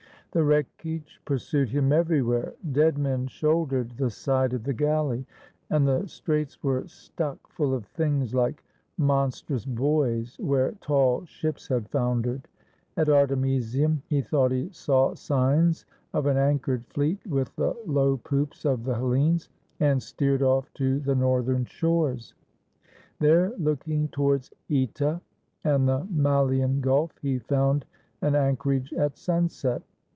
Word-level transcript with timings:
The 0.33 0.45
wreckage 0.45 1.19
pursued 1.25 1.67
him 1.71 1.91
everywhere. 1.91 2.53
Dead 2.71 2.97
men 2.97 3.27
shouldered 3.27 3.91
the 3.97 4.09
side 4.09 4.53
of 4.53 4.63
the 4.63 4.71
galley, 4.71 5.25
and 5.69 5.85
the 5.85 6.07
straits 6.07 6.63
were 6.63 6.75
93 6.79 6.81
GREECE 6.83 6.93
stuck 7.03 7.47
full 7.49 7.73
of 7.73 7.85
things 7.87 8.33
like 8.33 8.63
monstrous 8.97 9.65
buoys, 9.65 10.39
where 10.39 10.71
tall 10.79 11.25
ships 11.25 11.67
had 11.67 11.89
foundered. 11.89 12.47
At 12.95 13.09
Artemisium 13.09 14.03
he 14.07 14.21
thought 14.21 14.51
he 14.53 14.69
saw 14.71 15.15
signs 15.15 15.85
of 16.13 16.27
an 16.27 16.37
anchored 16.37 16.85
fleet 16.87 17.19
with 17.27 17.53
the 17.57 17.75
low 17.85 18.15
poops 18.15 18.63
of 18.63 18.85
the 18.85 18.95
Hel 18.95 19.09
lenes, 19.09 19.49
and 19.81 20.01
steered 20.01 20.43
of! 20.43 20.71
to 20.75 21.01
the 21.01 21.13
northern 21.15 21.65
shores. 21.65 22.35
There, 23.19 23.51
looking 23.57 24.07
towards 24.07 24.53
(Eta 24.69 25.19
and 25.65 25.89
the 25.89 26.07
Malian 26.09 26.79
Gulf, 26.79 27.17
he 27.21 27.39
found 27.39 27.83
an 28.21 28.33
anchorage 28.33 28.93
at 28.93 29.17
sunset. 29.17 29.81